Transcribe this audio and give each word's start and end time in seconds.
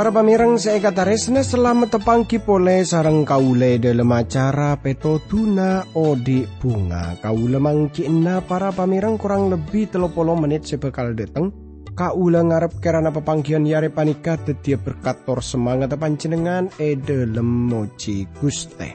Para 0.00 0.16
pamirang 0.16 0.56
saya 0.56 0.80
kata 0.80 1.04
resna 1.04 1.44
selamat 1.44 2.00
tepangki 2.00 2.40
pole 2.40 2.88
sarang 2.88 3.20
kaule 3.20 3.76
dalam 3.76 4.08
acara 4.08 4.72
peto 4.80 5.20
tuna 5.28 5.84
odi 5.92 6.48
bunga. 6.56 7.20
Kaule 7.20 7.60
mangkina 7.60 8.40
para 8.40 8.72
pamirang 8.72 9.20
kurang 9.20 9.52
lebih 9.52 9.92
telopolo 9.92 10.32
menit 10.40 10.64
sebekal 10.64 11.12
dateng. 11.12 11.69
Kaula 11.94 12.40
ngarep 12.46 12.78
kerana 12.78 13.10
pepanggian 13.10 13.66
yare 13.66 13.90
panika 13.90 14.38
tetia 14.38 14.78
berkator 14.78 15.42
semangat 15.42 15.92
panjenengan 15.98 16.70
e 16.78 16.94
dalam 16.94 17.68
moji 17.68 18.24
guste. 18.38 18.94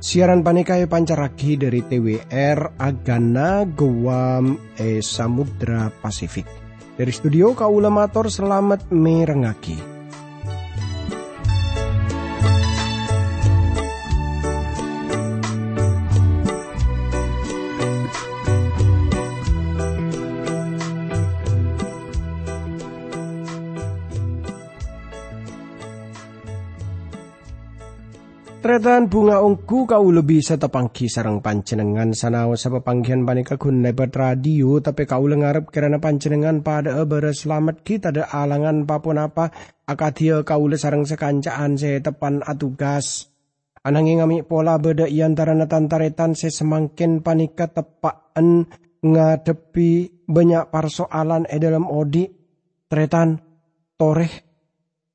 Siaran 0.00 0.40
panika 0.40 0.80
e 0.80 0.88
pancaraki 0.88 1.60
dari 1.60 1.84
TWR 1.84 2.80
Agana 2.80 3.68
Guam 3.68 4.56
e 4.80 5.04
Samudra 5.04 5.92
Pasifik. 5.92 6.48
Dari 6.96 7.12
studio 7.12 7.52
Kaula 7.52 7.92
Mator 7.92 8.32
selamat 8.32 8.88
merengaki. 8.88 9.99
Tretan 28.60 29.08
bunga 29.08 29.40
ungku 29.40 29.88
kau 29.88 30.12
lebih 30.12 30.44
setepangki 30.44 31.08
sarang 31.08 31.40
pancenengan 31.40 32.12
sanau 32.12 32.52
sa 32.60 32.68
panggian 32.68 33.24
panika 33.24 33.56
kun 33.56 33.80
lebat 33.80 34.12
radio 34.12 34.76
tapi 34.84 35.08
kau 35.08 35.24
lengarap 35.24 35.72
kerana 35.72 35.96
pancenengan 35.96 36.60
pada 36.60 37.00
ebere 37.00 37.32
selamat 37.32 37.80
kita 37.80 38.12
ada 38.12 38.28
alangan 38.28 38.84
papun 38.84 39.16
apa 39.16 39.48
akatia 39.88 40.44
kau 40.44 40.68
le 40.68 40.76
sarang 40.76 41.08
sekancaan 41.08 41.80
se 41.80 42.04
tepan 42.04 42.44
atugas. 42.44 43.32
Ananging 43.80 44.20
ngami 44.20 44.44
pola 44.44 44.76
beda 44.76 45.08
iantara 45.08 45.56
natantaretan 45.56 46.36
se 46.36 46.52
semangkin 46.52 47.24
panika 47.24 47.64
tepaan 47.64 48.68
ngadepi 49.00 50.20
banyak 50.28 50.68
persoalan 50.68 51.48
e 51.48 51.56
dalam 51.56 51.88
odi. 51.88 52.28
Tretan 52.92 53.40
toreh 53.96 54.32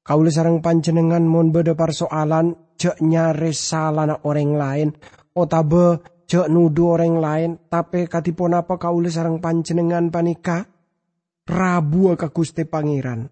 kau 0.01 0.25
le 0.25 0.33
sarang 0.33 0.65
pancenengan 0.65 1.21
mon 1.29 1.53
beda 1.53 1.77
persoalan 1.77 2.64
cek 2.75 3.01
nyare 3.01 3.51
salah 3.55 4.21
orang 4.27 4.51
lain 4.55 4.89
otabe 5.35 5.99
cek 6.25 6.49
nudu 6.49 6.83
orang 6.89 7.15
lain 7.21 7.49
tapi 7.69 8.09
katipun 8.09 8.57
apa 8.57 8.75
kaule 8.81 9.09
sarang 9.11 9.37
panjenengan 9.37 10.09
panika? 10.09 10.65
Rabu 11.45 12.17
ka 12.17 12.33
Gusti 12.33 12.65
Pangeran. 12.65 13.29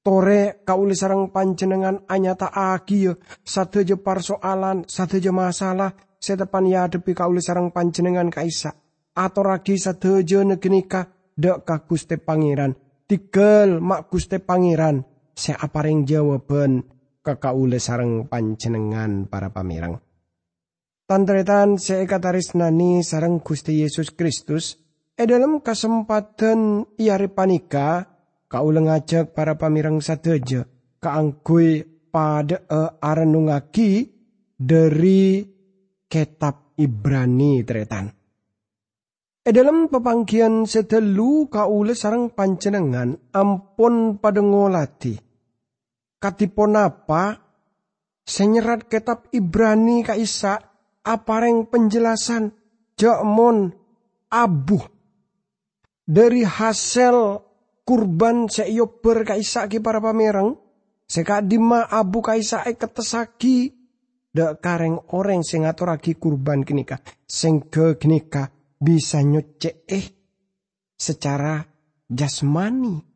Tore 0.00 0.62
kaule 0.62 0.94
sarang 0.94 1.34
panjenengan 1.34 2.06
anyata 2.06 2.54
aki 2.54 3.10
satu 3.42 3.82
je 3.82 3.98
persoalan 3.98 4.86
satu 4.86 5.18
je 5.18 5.34
masalah 5.34 5.90
setepan 6.16 6.70
ya 6.70 6.86
depi 6.86 7.10
kaule 7.10 7.42
sarang 7.42 7.74
panjenengan 7.74 8.30
kaisa. 8.30 8.70
Atau 9.18 9.42
ragi 9.42 9.74
satu 9.76 10.22
je 10.22 10.46
negenika 10.46 11.10
dek 11.34 11.66
ka 11.66 11.82
Gusti 11.82 12.14
Pangeran. 12.16 12.78
Tikel 13.10 13.82
mak 13.82 14.06
Gusti 14.06 14.38
Pangeran 14.38 15.02
apa 15.40 15.78
yang 15.88 16.06
jawaban 16.06 16.86
kakaule 17.30 17.78
sarang 17.78 18.26
pancenengan 18.26 19.30
para 19.30 19.54
pamirang. 19.54 20.02
Tantretan 21.06 21.78
seekataris 21.78 22.58
nani 22.58 23.06
sarang 23.06 23.38
Gusti 23.38 23.86
Yesus 23.86 24.10
Kristus, 24.10 24.74
e 25.14 25.22
dalam 25.26 25.62
kesempatan 25.62 26.90
iari 26.98 27.30
panika, 27.30 28.06
kaule 28.50 28.82
ngajak 28.82 29.30
para 29.30 29.54
pamirang 29.54 30.02
sateja, 30.02 30.66
kaangkui 30.98 31.86
pada 32.10 32.66
e 32.66 32.80
arenungaki 32.98 34.10
dari 34.58 35.46
kitab 36.10 36.74
Ibrani 36.74 37.62
tretan. 37.62 38.06
E 39.40 39.50
dalam 39.54 39.86
pepanggian 39.86 40.66
setelu 40.66 41.46
kaule 41.46 41.94
sarang 41.94 42.34
pancenengan 42.34 43.34
ampun 43.34 44.18
pada 44.18 44.42
ngolati 44.42 45.29
katipun 46.20 46.76
apa? 46.76 47.40
Senyerat 48.22 48.86
kitab 48.86 49.26
Ibrani 49.34 50.06
ka 50.06 50.14
Isa 50.14 50.60
apareng 51.02 51.66
penjelasan 51.66 52.54
jakmon 52.94 53.72
abuh. 54.30 54.84
Dari 56.06 56.46
hasil 56.46 57.42
kurban 57.82 58.46
seiober 58.46 59.26
ka 59.26 59.34
Isa 59.34 59.66
ki 59.66 59.82
para 59.82 59.98
pamerang 59.98 60.54
sekadima 61.10 61.90
abu 61.90 62.22
ka 62.22 62.38
Isa 62.38 62.62
e 62.62 62.78
ketesaki 62.78 63.74
dak 64.30 64.62
kareng 64.62 65.10
orang 65.10 65.42
sing 65.42 65.66
ngaturake 65.66 66.14
kurban 66.14 66.62
kenika 66.62 67.02
sing 67.26 67.66
ke 67.66 67.98
kenika 67.98 68.46
bisa 68.78 69.18
nyocek 69.26 69.90
eh 69.90 70.06
secara 70.94 71.58
jasmani 72.06 73.09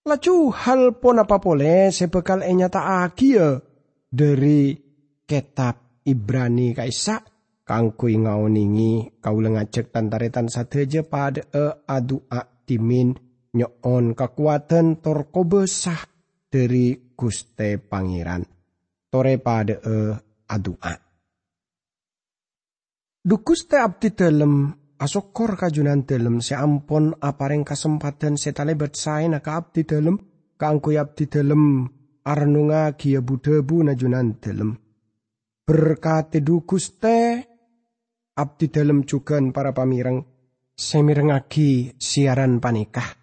Laju 0.00 0.48
hal 0.48 0.96
pun 0.96 1.20
apa 1.20 1.36
boleh 1.36 1.92
sebekal 1.92 2.40
enyata 2.40 3.04
agia 3.04 3.60
dari 4.08 4.72
kitab 5.28 6.00
Ibrani 6.08 6.72
kaisa 6.72 7.20
kangku 7.68 8.08
ngauningi 8.08 9.20
kau 9.20 9.36
lengajek 9.36 9.92
tantaretan 9.92 10.48
sateja 10.48 11.04
pada 11.04 11.44
e 11.52 11.84
adu 11.84 12.24
timin 12.64 13.12
nyoon 13.52 14.16
kekuatan 14.16 15.04
torko 15.04 15.44
besah 15.44 16.00
dari 16.48 17.12
Guste 17.12 17.76
Pangeran 17.76 18.40
tore 19.12 19.36
pada 19.36 19.76
e 19.84 19.96
adua. 20.48 20.94
Dukuste 23.20 23.76
abdi 23.76 24.16
dalam 24.16 24.79
asokor 25.00 25.56
kajunan 25.56 26.04
dalam 26.04 26.44
seampun 26.44 27.16
apareng 27.16 27.64
kesempatan 27.64 28.36
setale 28.36 28.76
bersain 28.76 29.32
ka 29.40 29.56
abdi 29.56 29.88
dalam 29.88 30.20
kangku 30.60 30.92
abdi 30.92 31.24
dalam 31.24 31.88
arnunga 32.20 32.92
kia 33.00 33.24
budebu 33.24 33.80
najunan 33.80 34.36
dalam 34.36 34.76
berkati 35.64 36.44
du 36.44 36.68
guste 36.68 37.40
abdi 38.36 38.68
dalam 38.68 39.08
juga 39.08 39.40
para 39.48 39.72
pamirang 39.72 40.20
semirengaki 40.76 41.96
siaran 41.96 42.60
panikah. 42.60 43.16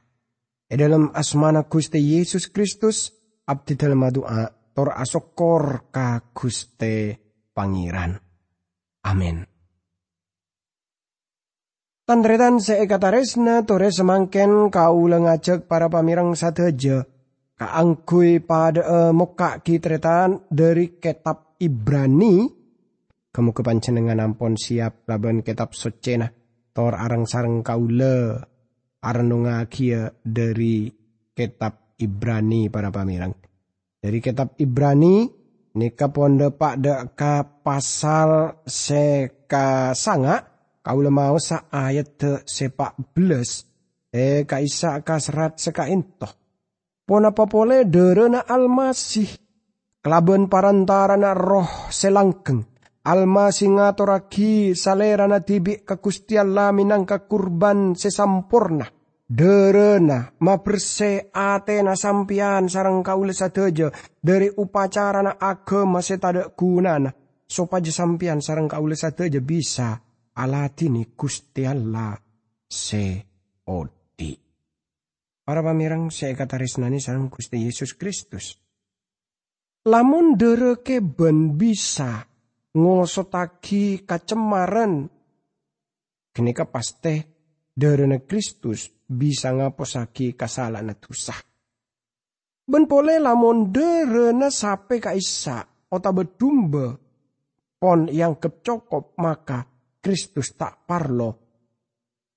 E 0.67 0.75
dalam 0.75 1.15
asmana 1.15 1.63
Guste 1.63 1.95
Yesus 1.95 2.51
Kristus 2.51 3.07
abdi 3.47 3.79
dalam 3.79 4.03
doa 4.11 4.51
tor 4.75 4.91
asokor 4.93 5.87
ka 5.89 6.35
Guste 6.35 7.15
Pangeran. 7.55 8.19
Amin 9.07 9.56
Tandretan 12.07 12.63
seekataresna 12.63 13.67
tore 13.67 13.91
semangken 13.91 14.71
kau 14.71 15.11
lengajak 15.11 15.67
para 15.67 15.91
pamirang 15.91 16.39
sateja. 16.39 17.03
Kaangkui 17.59 18.39
pada 18.39 18.79
uh, 18.87 19.11
muka 19.11 19.59
kitretan 19.59 20.47
dari 20.47 21.03
kitab 21.03 21.59
Ibrani. 21.59 22.47
Kamu 23.27 23.51
kepancenengan 23.51 24.23
ampon 24.23 24.55
siap 24.55 25.03
laban 25.03 25.43
kitab 25.43 25.75
socena. 25.75 26.31
Tor 26.71 26.95
arang 26.95 27.27
sarang 27.27 27.59
kaula 27.59 28.39
arnunga 29.03 29.67
kia 29.67 30.07
dari 30.23 30.87
kitab 31.35 31.91
Ibrani 31.99 32.71
para 32.71 32.87
pamirang. 32.87 33.35
Dari 33.99 34.23
kitab 34.23 34.55
Ibrani 34.55 35.27
nika 35.75 36.07
ponde 36.07 36.55
pak 36.55 36.79
ka 37.19 37.43
pasal 37.43 38.63
seka 38.63 39.91
sanga 39.91 40.56
Kaula 40.87 41.11
mau 41.11 41.35
sa 41.35 41.67
ayat 41.67 42.15
te 42.15 42.31
sepak 42.47 43.11
belas. 43.11 43.67
E 44.07 44.47
kaisa 44.47 45.03
kasrat 45.03 45.59
sekaintoh. 45.59 46.31
Pona 47.03 47.35
popole 47.35 47.83
derena 47.83 48.47
almasih. 48.47 49.27
Kelaban 49.99 50.47
na 50.47 51.35
roh 51.35 51.91
selangkeng. 51.91 52.63
Almasih 53.03 53.67
ngatoraki 53.75 54.79
salerana 54.79 55.43
tibi 55.43 55.83
kekustian 55.83 56.55
laminang 56.55 57.03
kurban 57.03 57.91
sesampurna. 57.91 58.87
Derena 59.27 60.31
ma 60.39 60.55
berse 60.63 61.27
atena 61.35 61.99
sampian 61.99 62.71
sarang 62.71 63.03
kaula 63.03 63.35
sateja 63.35 63.91
dari 64.23 64.47
upacara 64.55 65.19
na 65.19 65.35
agama 65.35 65.99
setada 65.99 66.47
kunana. 66.55 67.11
Sopaja 67.43 67.91
sampian 67.91 68.39
sarang 68.39 68.71
kaula 68.71 68.95
sateja 68.95 69.43
bisa 69.43 70.06
alatini 70.37 71.17
Gusti 71.17 71.65
Allah 71.65 72.13
se 72.69 73.25
odi. 73.65 74.37
Para 75.41 75.65
pamirang 75.65 76.13
saya 76.13 76.37
kata 76.37 76.61
resnani 76.61 77.01
sarang 77.01 77.33
Gusti 77.33 77.65
Yesus 77.65 77.97
Kristus. 77.97 78.53
Lamun 79.87 80.37
dereke 80.37 81.01
ben 81.01 81.57
bisa 81.57 82.21
ngosotagi 82.75 84.05
kacemaran. 84.05 85.07
Kenika 86.35 86.69
paste 86.69 87.15
derene 87.73 88.27
Kristus 88.27 88.91
bisa 89.07 89.55
ngaposaki 89.55 90.35
kasalahan 90.35 90.93
dosa. 90.99 91.33
Ben 92.67 92.83
pole 92.83 93.15
lamun 93.15 93.71
derene 93.71 94.51
sape 94.51 94.99
kaisa 94.99 95.63
ota 95.87 96.11
bedumbe 96.11 96.99
pon 97.79 98.11
yang 98.11 98.35
kecokop 98.35 99.15
maka 99.23 99.76
Kristus 100.07 100.55
tak 100.55 100.87
parlo. 100.87 101.35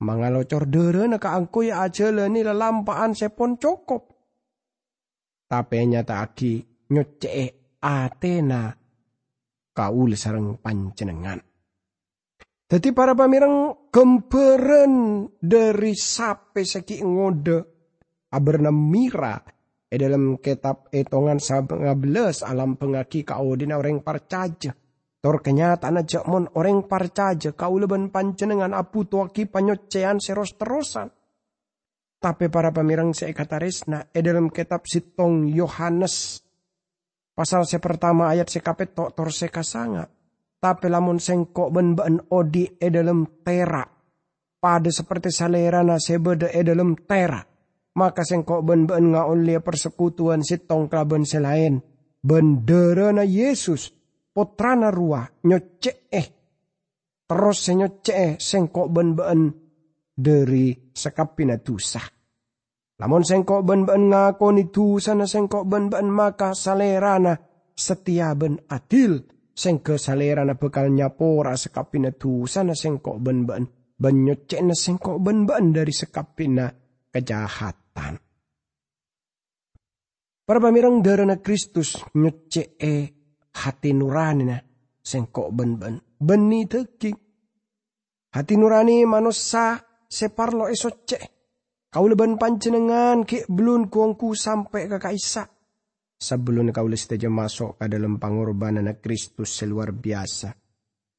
Mangalocor 0.02 0.66
derene 0.66 1.22
kaangku 1.22 1.70
ya 1.70 1.86
aja 1.86 2.10
leni 2.10 2.42
lelampaan 2.42 3.14
sepon 3.14 3.62
cokop. 3.62 4.10
Tapi 5.46 5.78
nyata 5.86 6.18
aki 6.18 6.66
nyocee 6.90 7.78
Atena 7.78 8.74
kaul 9.70 10.18
sarang 10.18 10.58
pancenengan. 10.58 11.38
Jadi 12.66 12.90
para 12.90 13.14
pamirang 13.14 13.86
gemberen 13.94 15.26
dari 15.38 15.94
sape 15.94 16.66
seki 16.66 17.06
ngode 17.06 17.58
aberna 18.34 18.74
mira 18.74 19.38
e 19.86 19.94
dalam 19.94 20.42
kitab 20.42 20.90
etongan 20.90 21.38
belas 21.94 22.42
alam 22.42 22.74
pengaki 22.74 23.22
kau 23.22 23.54
dina 23.54 23.78
orang 23.78 24.02
parcaja. 24.02 24.74
Tor 25.20 25.44
kenyataan 25.44 26.00
aja 26.00 26.24
mon 26.24 26.48
orang 26.56 26.88
parcaja 26.88 27.52
kau 27.52 27.76
leben 27.76 28.08
pancenengan 28.08 28.72
apu 28.72 29.04
tuaki 29.04 29.44
panyocean 29.44 30.16
seros 30.16 30.56
terosan. 30.56 31.12
Tapi 32.20 32.48
para 32.48 32.72
pamirang 32.72 33.12
saya 33.12 33.36
kata 33.36 33.60
resna 33.60 34.08
e 34.12 34.20
dalam 34.24 34.48
kitab 34.48 34.84
sitong 34.88 35.48
Yohanes 35.48 36.44
Pasal 37.40 37.64
se 37.64 37.80
pertama 37.80 38.28
ayat 38.28 38.52
se 38.52 38.60
kapet 38.60 38.92
tok 38.92 39.16
tor 39.16 39.32
se 39.32 39.48
kasanga. 39.48 40.04
Tapi 40.60 40.92
lamun 40.92 41.16
sengkok 41.16 41.72
ben 41.72 41.96
ben 41.96 42.20
odi 42.36 42.68
e 42.68 42.88
dalam 42.92 43.40
tera. 43.40 43.80
Pada 44.60 44.92
seperti 44.92 45.32
salera 45.32 45.80
na 45.80 45.96
sebeda 45.96 46.52
e 46.52 46.60
dalam 46.60 46.92
tera. 47.08 47.40
Maka 47.96 48.28
sengkok 48.28 48.60
ben 48.60 48.84
ben 48.84 49.16
ngaon 49.16 49.48
persekutuan 49.64 50.44
sitong 50.44 50.92
kelaben 50.92 51.24
selain. 51.24 51.80
Bendera 52.20 53.08
na 53.08 53.24
Yesus. 53.24 53.88
Potrana 54.30 54.90
rua 54.90 55.26
nyoce 55.44 56.06
eh. 56.10 56.26
Terus 57.26 57.58
se 57.58 57.72
nyoce 57.74 58.12
eh 58.14 58.32
sengkok 58.38 58.88
ben 58.90 59.14
ben 59.14 59.40
dari 60.20 60.76
sekapina 60.92 61.56
tusah. 61.58 62.20
Lamun 63.00 63.24
sengkok 63.24 63.64
ben-ben 63.64 64.12
ngakoni 64.12 64.68
sana 65.00 65.24
sengkok 65.24 65.64
ben-ben 65.64 66.12
maka 66.12 66.52
salerana 66.52 67.32
setia 67.72 68.36
ben 68.36 68.60
adil. 68.68 69.24
Sengke 69.56 69.96
salerana 69.96 70.56
bekal 70.56 70.92
nyapora 70.92 71.56
sekapina 71.56 72.12
sana 72.44 72.76
sengkok 72.76 73.16
ben-ben. 73.24 73.64
Benyocekna 73.96 74.76
sengkok 74.76 75.16
ben-ben 75.20 75.72
dari 75.72 75.92
sekapina 75.92 76.68
kejahatan. 77.08 78.14
Para 80.44 80.58
pamirang 80.60 81.00
darana 81.00 81.40
Kristus 81.40 81.96
nyocek 82.16 82.76
e 82.80 83.19
hati 83.54 83.90
nurani 83.94 84.44
na 84.44 84.58
sengkok 85.02 85.48
ben-ben. 85.54 85.98
Beni 86.20 86.68
teki. 86.68 87.10
Hati 88.30 88.54
nurani 88.54 89.02
manusia 89.06 89.80
separlo 90.06 90.70
esocek 90.70 91.40
Kau 91.90 92.06
leban 92.06 92.38
pancenengan 92.38 93.26
ke 93.26 93.50
belum 93.50 93.90
kuangku 93.90 94.30
sampai 94.30 94.86
ke 94.86 95.02
kaisa. 95.02 95.42
Sebelum 96.22 96.70
kau 96.70 96.86
saja 96.94 97.26
masuk 97.26 97.82
ke 97.82 97.90
dalam 97.90 98.14
pengorbanan 98.22 98.86
Kristus 99.02 99.58
seluar 99.58 99.90
biasa. 99.90 100.54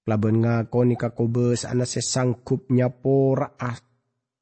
Laban 0.07 0.39
ngakoni 0.39 0.95
kakobes 0.95 1.67
anak 1.67 1.91
sesangkup 1.91 2.71
nyapora 2.71 3.51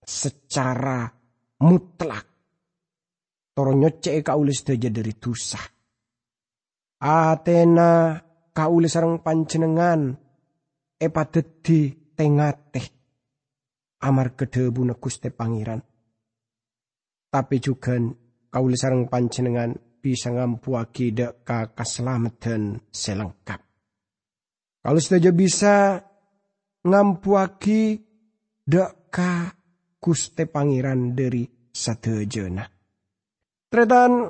secara 0.06 1.10
mutlak. 1.66 2.26
Toro 3.50 3.74
nyoce 3.74 4.22
kaulis 4.22 4.62
saja 4.62 4.94
dari 4.94 5.18
tusah. 5.18 5.79
Atena 7.00 8.20
kaulis 8.52 8.92
sarang 8.92 9.24
pancenengan 9.24 10.20
epateti 11.00 12.12
tengate 12.12 12.84
amar 14.04 14.36
kedebu 14.36 14.84
na 14.84 14.96
kuste 15.00 15.32
pangeran 15.32 15.80
tapi 17.30 17.62
juga 17.62 17.96
kauli 18.50 18.76
sarang 18.76 19.06
panjenengan 19.06 19.78
bisa 20.02 20.34
ngampuaki 20.34 21.14
dek 21.14 21.46
ka 21.46 21.70
keselamatan 21.78 22.82
selengkap. 22.90 23.62
Kalau 24.82 25.02
saja 25.04 25.30
bisa 25.30 26.02
ngampuaki 26.82 28.02
dek 28.66 29.14
ka 29.14 29.54
kuste 30.02 30.50
pangeran 30.50 31.14
dari 31.14 31.46
jena. 32.26 32.66
Tretan 33.70 34.26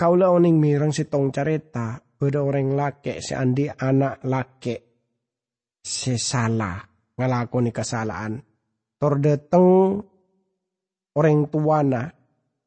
kaula 0.00 0.32
oning 0.32 0.56
mirang 0.56 0.96
si 0.96 1.04
tong 1.04 1.28
careta 1.28 2.00
beda 2.00 2.40
orang 2.40 2.72
lake 2.72 3.20
si 3.20 3.36
andi 3.36 3.68
anak 3.68 4.24
lake 4.24 4.76
sesala 5.84 6.80
ngalakoni 7.20 7.68
kesalahan. 7.68 8.40
Tor 8.96 9.20
deteng 9.20 10.00
orang 11.16 11.52
tuana 11.52 12.08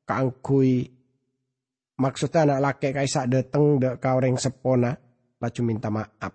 kaangkui 0.05 0.85
maksudnya 1.97 2.45
anak 2.45 2.59
laki 2.61 2.89
kaisa 2.93 3.25
dateng 3.25 3.81
de 3.81 3.97
ka 3.97 4.13
orang 4.13 4.37
sepona 4.37 4.93
laju 5.41 5.61
minta 5.65 5.89
maaf. 5.89 6.33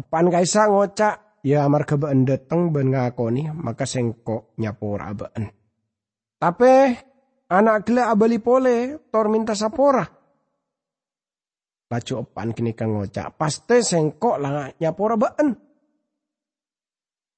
Apan 0.00 0.26
kaisa 0.32 0.72
ngocak 0.72 1.44
ya 1.44 1.68
amar 1.68 1.84
kebeen 1.84 2.24
dateng 2.24 2.72
ben 2.72 2.96
ngakoni 2.96 3.52
maka 3.52 3.84
sengko 3.84 4.56
nyapora 4.56 5.12
been. 5.12 5.52
Tapi 6.40 6.72
anak 7.54 7.86
gila 7.86 8.10
abali 8.10 8.38
pole 8.42 9.06
tor 9.10 9.30
minta 9.30 9.54
sapora. 9.54 10.04
Laju 11.88 12.12
opan 12.26 12.50
kini 12.50 12.74
kang 12.74 12.98
ngocak 12.98 13.38
pasti 13.38 13.78
sengko 13.84 14.40
lah 14.40 14.74
nyapora 14.80 15.14
been. 15.14 15.48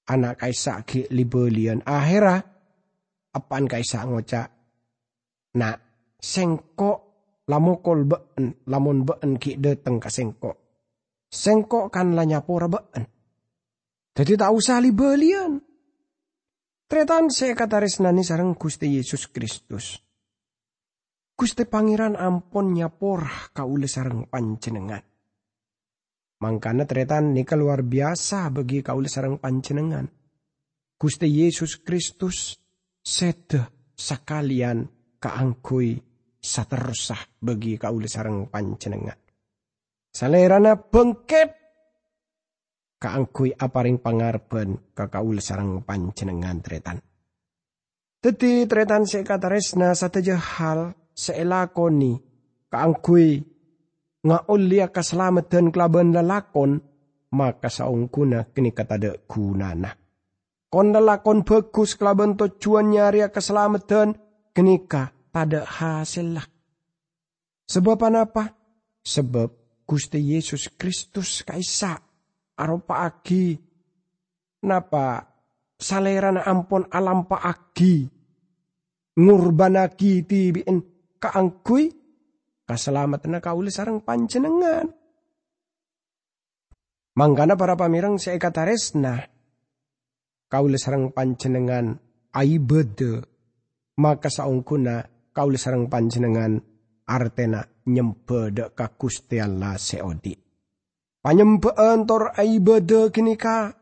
Anak 0.06 0.38
kaisa 0.38 0.86
ki 0.86 1.10
libelian 1.10 1.82
akhirah 1.82 2.38
apaan 3.34 3.66
kaisa 3.66 4.06
ngoca 4.06 4.42
na 5.58 5.74
sengko 6.16 6.90
lamokol 7.50 8.06
been 8.06 8.54
lamun 8.70 9.02
been 9.02 9.34
ki 9.36 9.58
deteng 9.58 9.98
ka 9.98 10.06
sengko 10.06 10.54
sengko 11.26 11.90
kan 11.90 12.14
lanya 12.14 12.46
pora 12.46 12.70
been 12.70 13.02
jadi 14.14 14.46
tak 14.46 14.54
usah 14.54 14.78
libelian 14.78 15.58
Tretan 16.86 17.34
saya 17.34 17.58
kata 17.58 17.82
resnani 17.82 18.22
sarang 18.22 18.54
Gusti 18.54 18.86
Yesus 18.94 19.26
Kristus. 19.26 20.05
Gusti 21.36 21.68
Pangeran 21.68 22.16
ampun 22.16 22.72
nyapor 22.72 23.52
kaule 23.52 23.84
sarang 23.84 24.24
pancenengan. 24.24 25.04
Mangkana 26.40 26.88
tretan 26.88 27.36
nika 27.36 27.60
luar 27.60 27.84
biasa 27.84 28.48
bagi 28.48 28.80
kaule 28.80 29.04
sarang 29.04 29.36
pancenengan. 29.36 30.08
Gusti 30.96 31.28
Yesus 31.28 31.84
Kristus 31.84 32.56
sede 33.04 33.92
sakalian 33.92 34.88
kaangkui 35.20 36.00
satersah 36.40 37.20
bagi 37.36 37.76
kauli 37.76 38.08
sarang 38.08 38.48
pancenengan. 38.48 39.20
Salerana 40.08 40.72
bengket 40.80 41.52
kaangkui 42.96 43.52
aparing 43.52 44.00
pangarben 44.00 44.96
ka 44.96 45.12
kauli 45.12 45.44
sarang 45.44 45.84
pancenengan 45.84 46.64
tretan. 46.64 46.96
Teti 48.24 48.64
tretan 48.64 49.04
sekataresna 49.04 49.92
sateja 49.92 50.40
hal 50.40 50.96
seelakoni 51.16 52.12
kaangkui 52.68 53.40
ngaulia 54.26 54.92
keselamatan 54.92 55.72
kelaban 55.72 56.12
lalakon 56.12 56.84
maka 57.32 57.72
saungkuna 57.72 58.52
kini 58.52 58.70
kata 58.76 59.00
de 59.00 59.10
gunana 59.24 59.90
kon 60.68 60.92
lakon 60.92 61.40
bagus 61.40 61.96
kelaban 61.96 62.36
tujuan 62.36 62.92
nyari 62.92 63.24
keselamatan 63.32 64.12
kenika 64.52 65.16
pada 65.32 65.68
hasil 65.68 66.40
lah. 66.40 66.46
Sebab 67.68 68.00
apa? 68.08 68.56
Sebab 69.04 69.84
Gusti 69.84 70.32
Yesus 70.32 70.72
Kristus 70.80 71.44
kaisa 71.44 72.00
aropa 72.56 73.04
agi. 73.04 73.52
Napa? 74.64 75.28
Salerana 75.76 76.40
ampon 76.48 76.88
alam 76.88 77.28
pa 77.28 77.44
agi 77.44 78.08
ngurbanagi 79.20 80.24
tibiin 81.26 81.32
kaangkui 81.32 81.84
keselamatan 82.66 83.42
kauli 83.42 83.70
sarang 83.70 84.02
panjenengan. 84.02 84.86
Manggana 87.16 87.56
para 87.56 87.74
pamirang 87.74 88.20
saya 88.20 88.36
kata 88.36 88.68
resna 88.68 89.24
kaula 90.52 90.76
sarang 90.76 91.16
panjenengan 91.16 91.96
aibede 92.36 93.24
maka 93.96 94.28
saungkuna 94.28 95.32
kaula 95.32 95.56
sarang 95.56 95.88
panjenengan 95.88 96.60
artena 97.08 97.64
nyembe 97.88 98.52
dek 98.52 98.76
ka 98.76 98.92
Gusti 99.00 99.40
Allah 99.40 99.80
seodi. 99.80 100.36
Panyembaan 101.24 102.04
tor 102.04 102.36
ibadah 102.36 103.08
kini 103.08 103.34
ka 103.34 103.72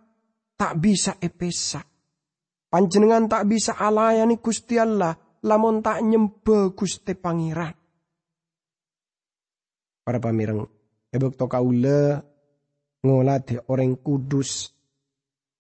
tak 0.54 0.78
bisa 0.78 1.18
epesa. 1.18 1.82
Panjenengan 2.70 3.26
tak 3.26 3.50
bisa 3.50 3.74
alayani 3.74 4.38
Gusti 4.38 4.78
Allah 4.78 5.23
lamun 5.44 5.84
tak 5.84 6.00
nyembe 6.00 6.72
Gusti 6.72 7.12
Pangeran. 7.12 7.76
Para 10.04 10.20
pamireng, 10.20 10.64
ebek 11.12 11.36
to 11.36 11.48
kaula 11.48 12.20
ngolade 13.04 13.60
orang 13.68 14.00
kudus 14.00 14.72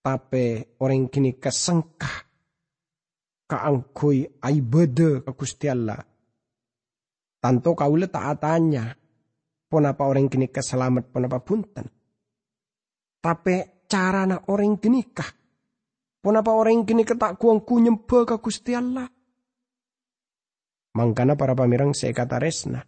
tapi 0.04 0.76
orang 0.84 1.08
kini 1.08 1.40
kesengkah 1.40 2.28
kaangkui 3.48 4.40
aibede 4.44 5.24
ke 5.24 5.32
Gusti 5.32 5.68
Allah. 5.68 6.00
Tanto 7.40 7.72
kaula 7.72 8.08
taatannya 8.08 8.84
pun 9.68 9.84
apa 9.84 10.02
orang 10.04 10.28
kini 10.28 10.52
keselamat 10.52 11.08
pun 11.08 11.24
apa 11.24 11.38
punten. 11.40 11.86
Tapi 13.20 13.88
cara 13.88 14.28
nak 14.28 14.48
orang 14.52 14.76
kini 14.76 15.08
kah? 15.08 15.28
Pun 16.20 16.36
apa 16.36 16.52
orang 16.52 16.84
kini 16.84 17.04
ketak 17.04 17.40
kuang 17.40 17.64
ku 17.64 17.80
nyembah 17.80 18.28
ke 18.28 18.36
Gusti 18.40 18.76
Allah. 18.76 19.08
Mangkana 20.94 21.34
para 21.34 21.58
pamirang 21.58 21.90
saya 21.90 22.14
kata 22.14 22.38
resna. 22.38 22.86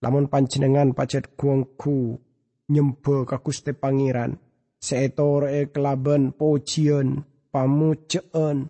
Lamun 0.00 0.28
panjenengan 0.28 0.92
pacet 0.92 1.36
kuangku 1.36 2.20
nyembah 2.68 3.24
ka 3.24 3.40
Gusti 3.40 3.72
Pangeran. 3.72 4.36
Seetor 4.80 5.52
e 5.52 5.68
kelaben 5.68 6.32
pojian 6.32 7.20
pamujeen 7.52 8.64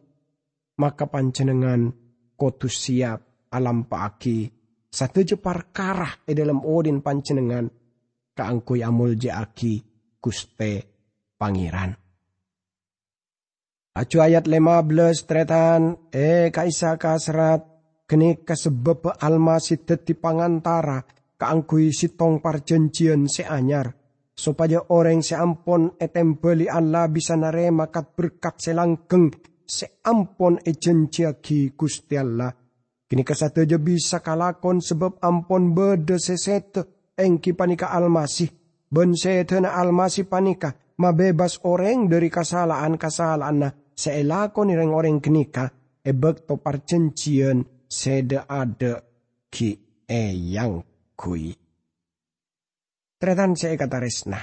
maka 0.83 1.07
panjenengan 1.07 1.95
kotus 2.35 2.83
siap 2.83 3.47
alam 3.55 3.87
paaki 3.87 4.51
satu 4.91 5.23
je 5.23 5.39
karah 5.71 6.27
e 6.27 6.35
dalam 6.35 6.67
odin 6.67 6.99
panjenengan 6.99 7.71
kaangkui 8.35 8.83
amul 8.83 9.15
aki 9.15 9.75
Guste 10.19 10.73
Pangeran. 11.39 11.95
Acu 13.95 14.19
ayat 14.19 14.51
15 14.51 15.31
tretan 15.31 16.11
e 16.11 16.51
kaisa 16.51 16.99
kasrat 16.99 17.70
kene 18.11 18.43
kasebab 18.43 19.23
almasi 19.23 19.87
teti 19.87 20.19
pangantara 20.19 20.99
kaangkui 21.39 21.95
sitong 21.95 22.43
parjanjian 22.43 23.31
seanyar, 23.31 23.95
supaya 24.35 24.83
orang 24.91 25.23
seampon 25.23 25.95
etembeli 25.95 26.67
Allah 26.67 27.07
bisa 27.07 27.39
narema 27.39 27.87
kat 27.87 28.19
berkat 28.19 28.59
selanggeng 28.59 29.31
seampon 29.63 30.59
e 30.67 30.75
janjiagi 30.75 31.79
Gusti 31.79 32.19
Allah. 32.19 32.51
Kini 33.07 33.23
aja 33.27 33.79
bisa 33.79 34.19
kalakon 34.23 34.83
sebab 34.83 35.23
ampon 35.23 35.71
bede 35.75 36.19
sesete 36.19 37.15
engki 37.15 37.55
panika 37.55 37.95
almasih. 37.95 38.51
Ben 38.91 39.15
setena 39.15 39.79
almasih 39.79 40.27
panika 40.27 40.75
mabebas 40.99 41.63
orang 41.63 42.11
dari 42.11 42.27
kesalahan-kesalahan 42.27 43.95
seelakon 43.95 44.75
ireng 44.75 44.91
orang 44.91 45.23
kenika 45.23 45.71
ebek 46.03 46.43
to 46.47 46.59
parcencian 46.59 47.80
sede 47.91 48.39
ada 48.47 49.03
ki 49.51 49.71
eyang 50.07 50.79
kui. 51.19 51.51
Tretan 53.21 53.59
saya 53.59 53.75
kata 53.75 53.99
resna. 53.99 54.41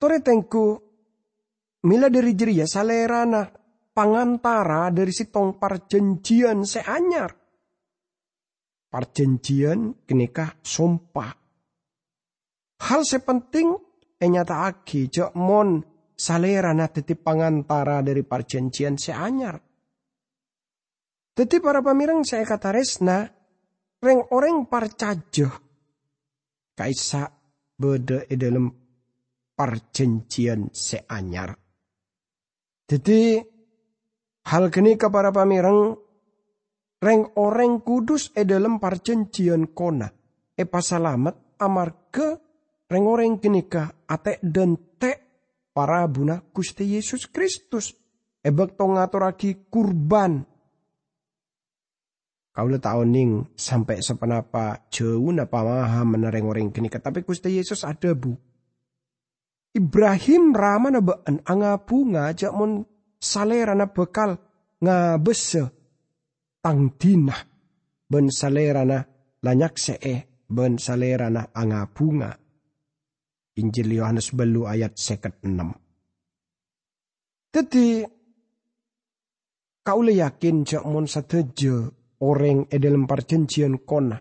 Tore 0.00 0.18
tengku, 0.24 0.66
mila 1.84 2.08
dari 2.08 2.32
jeria 2.32 2.64
salerana 2.64 3.44
pangantara 3.92 4.88
dari 4.88 5.12
si 5.12 5.28
tong 5.28 5.60
parjanjian 5.60 6.64
seanyar. 6.64 7.30
Parjanjian 8.90 10.08
kenikah 10.08 10.56
sumpah. 10.64 11.30
Hal 12.80 13.04
sepenting 13.04 13.76
enyata 14.16 14.66
aki 14.66 15.12
jok 15.12 15.36
mon 15.36 15.84
salerana 16.16 16.88
tetip 16.88 17.22
pangantara 17.22 18.00
dari 18.02 18.24
parjanjian 18.24 18.96
seanyar. 18.96 19.69
Tetip 21.40 21.64
para 21.64 21.80
pamirang 21.80 22.20
saya 22.20 22.44
kata 22.44 22.68
resna, 22.68 23.24
reng 24.04 24.28
orang 24.28 24.68
parcajo 24.68 25.48
kaisa 26.76 27.32
beda 27.80 28.28
e 28.28 28.36
dalam 28.36 28.68
seanyar. 30.68 31.56
Jadi 32.84 33.40
hal 34.52 34.64
kini 34.68 35.00
kepada 35.00 35.32
pamireng 35.32 35.96
reng 37.00 37.22
orang 37.40 37.80
kudus 37.88 38.36
e 38.36 38.44
dalam 38.44 38.76
perjanjian 38.76 39.72
kona. 39.72 40.12
E 40.52 40.68
pasalamat 40.68 41.56
amarga 41.56 42.36
reng 42.84 43.04
orang 43.08 43.40
kini 43.40 43.64
ka 43.64 44.04
ate 44.12 44.44
dan 44.44 44.76
te 45.00 45.12
para 45.72 46.04
buna 46.04 46.36
Gusti 46.52 47.00
Yesus 47.00 47.32
Kristus. 47.32 47.96
E 48.44 48.52
bakto 48.52 48.84
ngaturaki 48.84 49.72
kurban 49.72 50.49
Kaula 52.50 52.82
ning 53.06 53.46
sampai 53.54 54.02
sepenapa 54.02 54.90
jauh 54.90 55.30
napa 55.30 55.62
maha 55.62 56.02
menereng 56.02 56.50
orang 56.50 56.74
kini 56.74 56.90
tapi 56.90 57.22
Gusti 57.22 57.54
Yesus 57.54 57.86
ada 57.86 58.10
bu. 58.10 58.34
Ibrahim 59.70 60.50
rama 60.50 60.90
nabaan 60.90 61.46
anga 61.46 61.78
bunga 61.78 62.34
jak 62.34 62.50
mon 62.50 62.82
salera 63.22 63.70
na 63.78 63.86
bekal? 63.86 64.34
Ngabese. 64.82 65.62
Tang 66.58 66.98
dina 66.98 67.38
ben 68.10 68.26
salera 68.34 68.82
na 68.82 68.98
lanyak 69.46 69.78
see. 69.78 70.18
Ben 70.50 70.74
salera 70.74 71.30
na 71.30 71.46
anga 71.54 71.86
bunga. 71.86 72.34
Injil 73.62 73.94
Yohanes 73.94 74.34
belu 74.34 74.66
ayat 74.66 74.98
seket 74.98 75.38
enam. 75.46 75.70
Jadi 77.54 78.02
kau 79.86 80.02
yakin 80.02 80.66
jak 80.66 80.82
mon 80.82 81.06
sateje 81.06 81.99
orang 82.20 82.68
e 82.68 82.76
dalam 82.76 83.08
perjanjian 83.08 83.84
kona. 83.84 84.18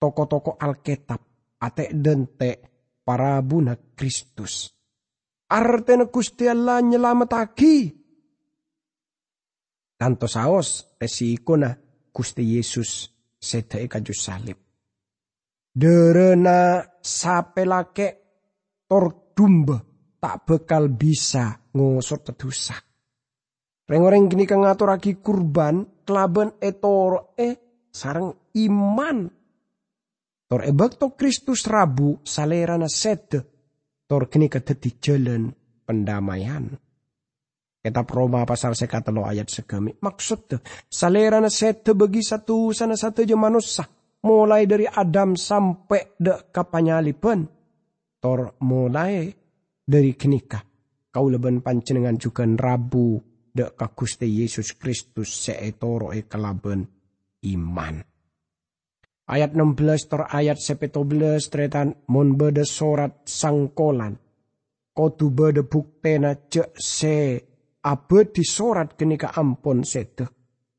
Toko-toko 0.00 0.56
Alkitab, 0.56 1.20
ate 1.60 1.92
dente 1.92 2.50
para 3.04 3.40
buna 3.44 3.76
Kristus. 3.96 4.72
Artena 5.50 6.06
Gusti 6.06 6.48
Allah 6.48 6.80
nyelamataki. 6.80 7.76
Tanto 10.00 10.24
saos 10.24 10.96
esi 10.96 11.36
ikona 11.36 11.74
Gusti 12.08 12.56
Yesus 12.56 13.10
sete 13.36 13.84
kaju 13.84 14.14
salib. 14.16 14.58
Derena 15.70 16.80
sapelake 17.02 18.08
tor 18.88 19.34
dumba 19.36 19.76
tak 20.20 20.44
bekal 20.44 20.88
bisa 20.92 21.68
ngosot 21.72 22.20
tedusak. 22.32 22.84
Reng-reng 23.90 24.30
gini 24.30 24.46
kang 24.46 24.62
ngaturaki 24.62 25.18
kurban 25.18 25.99
kelaban 26.10 26.58
etor 26.58 27.38
e 27.38 27.54
sarang 27.94 28.34
iman. 28.58 29.30
Tor 30.50 30.66
e 30.66 30.74
bakto 30.74 31.14
Kristus 31.14 31.70
rabu 31.70 32.18
salerana 32.26 32.90
sed. 32.90 33.38
Tor 34.10 34.26
kini 34.26 34.50
keteti 34.50 34.98
jalan 34.98 35.46
pendamaian. 35.86 36.66
Kitab 37.80 38.10
Roma 38.10 38.42
pasal 38.42 38.74
sekatelo 38.74 39.22
ayat 39.22 39.46
segami. 39.46 39.94
Maksud 39.94 40.58
salerana 40.90 41.46
sed 41.46 41.86
bagi 41.94 42.26
satu 42.26 42.74
sana 42.74 42.98
satu 42.98 43.22
je 43.22 43.38
manusia. 43.38 43.86
Mulai 44.20 44.66
dari 44.66 44.84
Adam 44.84 45.38
sampai 45.38 46.18
de 46.18 46.50
kapanyalipan. 46.50 47.46
Tor 48.18 48.58
mulai 48.66 49.30
dari 49.86 50.12
kenikah. 50.18 50.60
Kau 51.08 51.30
leben 51.30 51.62
pancenengan 51.62 52.20
juga 52.20 52.44
rabu 52.44 53.29
dek 53.56 53.76
ka 53.76 53.90
Gusti 53.96 54.26
Yesus 54.40 54.78
Kristus 54.78 55.30
seetoro 55.44 56.12
e 56.12 56.22
kelaben 56.30 56.86
iman. 57.42 57.94
Ayat 59.30 59.54
16 59.54 60.10
tor 60.10 60.26
ayat 60.26 60.58
17 60.58 60.90
tretan 61.50 61.94
mon 62.10 62.34
bede 62.34 62.66
sorat 62.66 63.22
sangkolan. 63.26 64.18
Kotu 64.90 65.30
bede 65.30 65.62
buktena 65.62 66.34
cek 66.34 66.74
se 66.74 67.38
abe 67.86 68.20
di 68.34 68.42
sorat 68.42 68.98
kenika 68.98 69.30
ampon 69.38 69.86
sete. 69.86 70.26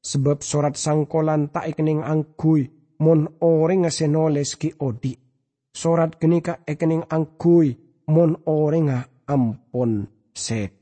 Sebab 0.03 0.43
sorat 0.43 0.75
sangkolan 0.75 1.47
tak 1.53 1.71
ikening 1.71 2.03
angkui 2.03 2.67
mon 2.99 3.39
orang 3.39 3.87
ngasenoles 3.87 4.59
ki 4.59 4.75
odi. 4.83 5.15
Sorat 5.71 6.19
kenika 6.19 6.59
ekening 6.67 7.07
angkui 7.07 7.71
mon 8.11 8.35
orang 8.45 9.07
ampon 9.31 10.11
sete. 10.35 10.80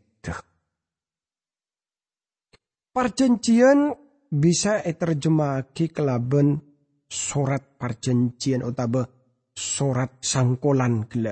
Perjanjian 3.00 3.96
bisa 4.27 4.84
terjemahki 4.84 5.88
kelaben 5.88 6.60
surat 7.08 7.79
perjanjian 7.79 8.60
utawa 8.60 9.08
surat 9.56 10.20
sangkolan 10.20 11.08
gila. 11.08 11.32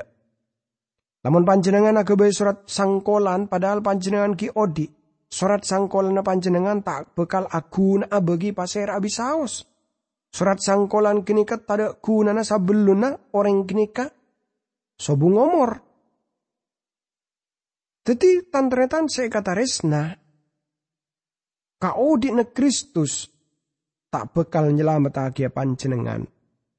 Namun 1.28 1.44
panjenengan 1.44 2.00
agak 2.00 2.24
surat 2.32 2.64
sangkolan 2.72 3.52
padahal 3.52 3.84
panjenengan 3.84 4.40
ki 4.40 4.56
odi. 4.56 4.88
surat 5.28 5.68
sangkolan 5.68 6.16
panjenengan 6.24 6.80
tak 6.88 7.12
bekal 7.12 7.52
aguna 7.52 8.08
bagi 8.24 8.56
pasir 8.56 8.88
abisaos. 8.88 9.68
Surat 10.32 10.64
sangkolan 10.64 11.28
kenika 11.28 11.60
tada 11.60 12.00
kunana 12.00 12.48
sabeluna 12.48 13.36
orang 13.36 13.68
kenika 13.68 14.08
sobu 14.96 15.36
ngomor. 15.36 15.84
Jadi 18.08 18.48
tantretan 18.48 19.12
saya 19.12 19.28
kata 19.28 19.52
resna, 19.52 20.16
kau 21.78 22.18
di 22.18 22.34
Kristus 22.54 23.30
tak 24.10 24.34
bekal 24.34 24.74
nyelamat 24.74 25.32
agia 25.32 25.50
panjenengan. 25.54 26.26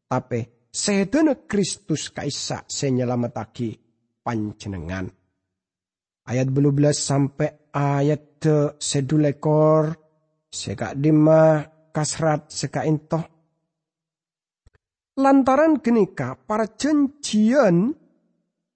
Tapi 0.08 0.68
sedana 0.72 1.38
Kristus 1.46 2.10
kaisa 2.10 2.66
saya 2.66 2.90
nyelamat 2.92 3.32
agi 3.38 3.70
panjenengan. 4.24 5.06
Ayat 6.28 6.48
belas 6.52 7.00
sampai 7.00 7.72
ayat 7.72 8.44
sedulekor 8.76 9.96
seka 10.48 10.92
dima 10.92 11.64
kasrat 11.92 12.52
seka 12.52 12.84
intoh. 12.84 13.24
Lantaran 15.18 15.82
genika 15.82 16.38
para 16.38 16.68
janjian 16.78 17.90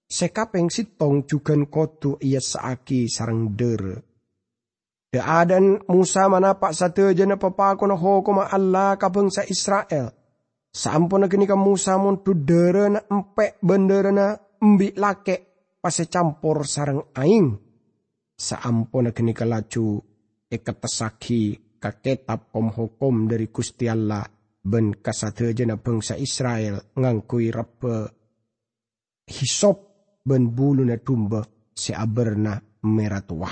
sekapeng 0.03 0.67
sitong 0.67 1.23
juga 1.23 1.55
kotu 1.69 2.19
ia 2.19 2.43
saaki 2.43 3.07
sarang 3.07 3.55
dere. 3.55 4.12
Adan 5.21 5.85
Musa 5.89 6.25
mana 6.25 6.57
pak 6.57 6.73
satu 6.73 7.13
jana 7.13 7.37
papa 7.37 7.77
kono 7.77 7.93
ho 7.93 8.25
koma 8.25 8.49
Allah 8.49 8.97
ka 8.97 9.13
bangsa 9.13 9.45
Israel. 9.45 10.09
Sampun 10.73 11.29
kini 11.29 11.45
ka 11.45 11.53
Musa 11.53 12.01
mun 12.01 12.25
tu 12.25 12.33
dere 12.33 12.89
na 12.89 12.99
empek 13.05 13.61
bendera 13.61 14.09
na 14.09 14.33
embi 14.57 14.89
lake 14.97 15.69
pase 15.77 16.09
campur 16.09 16.65
sarang 16.65 17.13
aing. 17.13 17.53
Saampun 18.33 19.13
kini 19.13 19.37
ka 19.37 19.45
laju 19.45 20.01
eketesaki 20.49 21.77
ka 21.77 22.01
kitab 22.01 22.49
kom 22.49 22.73
hukum 22.73 23.29
dari 23.29 23.53
Gusti 23.53 23.85
Allah 23.85 24.25
ben 24.63 24.97
kasate 24.97 25.53
jana 25.53 25.77
bangsa 25.77 26.17
Israel 26.17 26.95
ngangkui 26.97 27.53
rebe 27.53 27.95
hisop 29.29 29.77
ben 30.25 30.49
bulu 30.49 30.81
na 30.87 30.97
tumba 30.97 31.43
si 31.69 31.93
aberna 31.93 32.57
merah 32.89 33.21
tua. 33.21 33.51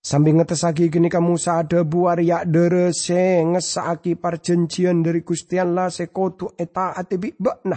Sambil 0.00 0.40
ngetesaki 0.40 0.88
gini 0.88 1.12
kamu 1.12 1.36
ada 1.36 1.84
buar 1.84 2.24
ya 2.24 2.40
dere 2.48 2.88
se 2.96 3.44
ngesaki 3.44 4.16
parjencian 4.16 5.04
dari 5.04 5.20
Gustian 5.20 5.76
lah 5.76 5.92
se 5.92 6.08
kotu 6.08 6.48
eta 6.56 6.96
atebi 6.96 7.36
bakna. 7.36 7.76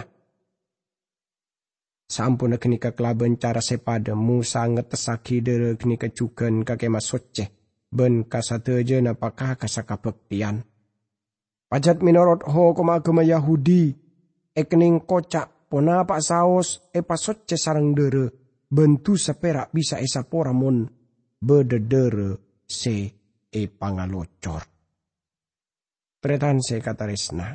Sampun 2.08 2.56
gini 2.56 2.80
kelaban 2.80 3.36
cara 3.36 3.60
sepada 3.60 4.16
Musa 4.16 4.64
ngetesaki 4.64 5.44
dere 5.44 5.76
gini 5.76 6.00
kecukan 6.00 6.64
kake 6.64 6.88
masoceh. 6.88 7.48
Ben 7.92 8.24
kasateje 8.24 9.04
napakah 9.04 9.60
kasakabektian. 9.60 10.64
Pajat 11.68 12.00
minorot 12.00 12.40
ho 12.48 12.72
koma 12.72 13.04
agama 13.04 13.20
Yahudi. 13.20 13.92
Ekning 14.56 15.04
kocak 15.04 15.68
pona 15.68 16.08
pak 16.08 16.24
saos 16.24 16.88
e 16.88 17.04
pasocce 17.04 17.60
sarang 17.60 17.92
dere 17.92 18.32
bentu 18.72 19.20
seperak 19.20 19.68
bisa 19.76 20.00
esa 20.00 20.24
poramon 20.24 21.03
bededere 21.44 22.60
se 22.64 22.96
e 23.52 23.60
pangalocor. 23.68 24.64
Tretan 26.18 26.58
se 26.64 26.80
kata 26.80 27.04
resna. 27.04 27.52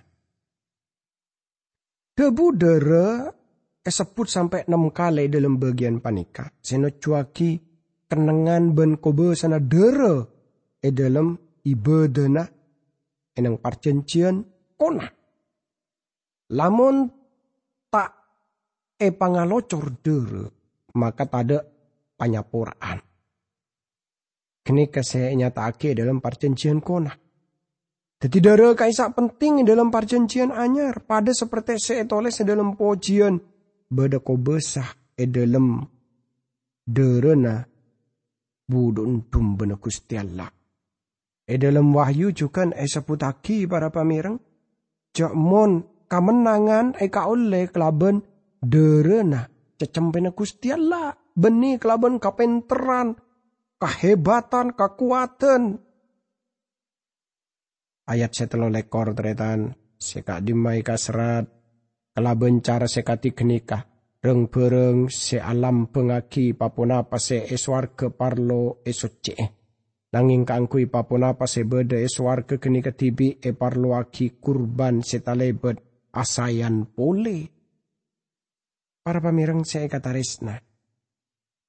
Debu 2.13 2.45
dere 2.53 3.07
kesebut 3.81 4.27
sampai 4.29 4.69
enam 4.69 4.93
kali 4.93 5.25
dalam 5.25 5.57
bagian 5.57 5.97
panika. 5.97 6.53
Seno 6.61 6.93
cuaki 6.93 7.57
kenangan 8.05 8.77
ben 8.77 9.01
kobe 9.01 9.33
sana 9.33 9.57
dere 9.57 10.15
e 10.77 10.89
dalam 10.93 11.33
ibedena 11.65 12.45
enang 13.33 13.57
parcencian 13.57 14.45
kona. 14.77 15.07
Lamun 16.53 16.95
tak 17.89 18.11
e 18.99 19.09
pangalocor 19.15 19.85
dere, 20.03 20.45
maka 20.93 21.25
tada 21.25 21.63
panyaporaan. 22.19 23.08
Kini 24.69 24.85
saya 25.01 25.33
nyatake 25.33 25.97
dalam 25.97 26.21
perjanjian 26.21 26.77
kona. 26.77 27.09
Jadi 28.21 28.37
dara 28.37 28.77
kaisa 28.77 29.09
penting 29.17 29.65
dalam 29.65 29.89
perjanjian 29.89 30.53
anyar. 30.53 31.01
Pada 31.09 31.33
seperti 31.33 31.81
saya 31.81 32.05
tulis 32.05 32.37
dalam 32.45 32.77
pojian. 32.77 33.41
Bada 33.89 34.21
ko 34.21 34.37
besah 34.37 34.85
e 35.17 35.25
dalam 35.25 35.81
derena 36.85 37.65
budun 38.69 39.25
tumbena 39.33 39.81
Gusti 39.81 40.13
Allah. 40.21 40.53
E 41.49 41.57
dalam 41.57 41.89
wahyu 41.89 42.29
juga 42.29 42.69
e 42.69 42.85
seputaki 42.85 43.65
para 43.65 43.89
pamirang. 43.89 44.37
Jakmon 45.17 46.05
kamenangan 46.05 46.93
eka 47.01 47.25
oleh 47.25 47.73
kelaban 47.73 48.21
derena 48.61 49.49
cecempena 49.81 50.29
Gusti 50.29 50.69
Allah 50.69 51.17
benih 51.33 51.81
kelaban 51.81 52.21
kapenteran 52.21 53.17
kehebatan 53.79 54.75
kekuatan. 54.75 55.79
Ayat 58.09 58.31
setelo 58.35 58.67
lekor 58.67 59.15
teretan 59.15 59.73
seka 59.95 60.43
dimai 60.43 60.83
kasrat 60.83 61.47
kelaban 62.11 62.59
cara 62.59 62.89
sekati 62.89 63.31
kenikah 63.31 63.85
reng 64.19 64.51
bereng 64.51 65.07
se 65.07 65.39
alam 65.39 65.87
pengaki 65.87 66.51
papuna 66.51 67.07
pase 67.07 67.47
eswar 67.47 67.95
ke 67.95 68.11
parlo 68.11 68.83
esoce 68.83 69.59
Nanging 70.09 70.41
kangkui 70.41 70.89
papuna 70.89 71.37
pase 71.37 71.69
beda 71.69 71.93
eswar 72.01 72.49
ke 72.49 72.57
kini 72.57 72.81
ketibi 72.81 73.37
e 73.37 73.53
parlo 73.53 73.93
aki 73.93 74.41
kurban 74.41 75.05
setalebet 75.05 75.77
asayan 76.09 76.89
pole. 76.89 77.45
Para 79.05 79.21
pamirang 79.21 79.61
saya 79.61 79.85
kata 79.85 80.09
resna. 80.09 80.57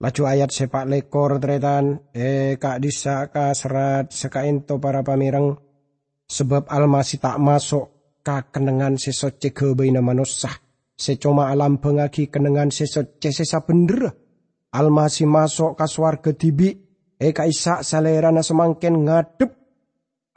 Laju 0.00 0.22
ayat 0.24 0.48
sepak 0.48 0.88
lekor 0.88 1.36
tretan, 1.36 2.08
eh 2.16 2.56
kak 2.56 2.80
disa 2.80 3.28
ka 3.28 3.52
serat 3.52 4.08
sekainto 4.08 4.80
para 4.80 5.04
pamirang. 5.04 5.60
Sebab 6.24 6.72
almasi 6.72 7.20
tak 7.20 7.36
masuk 7.36 8.16
ka 8.24 8.48
kenengan 8.48 8.96
sesoce 8.96 9.52
kebaina 9.52 10.00
manusah. 10.00 10.56
Secoma 10.96 11.52
alam 11.52 11.84
pengaki 11.84 12.32
kenengan 12.32 12.72
sesoce 12.72 13.28
sesa 13.28 13.60
bener. 13.60 14.08
Almasi 14.72 15.28
masuk 15.28 15.76
ka 15.76 15.84
ke 16.16 16.32
tibi, 16.32 16.72
eh 17.20 17.32
ka 17.36 17.44
isa 17.44 17.84
salera 17.84 18.32
na 18.32 18.40
semangken 18.40 19.04
ngadep. 19.04 19.52